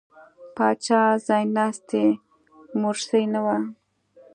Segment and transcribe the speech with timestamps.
[0.55, 2.05] پاچا ځایناستی
[2.81, 3.47] مورثي نه و.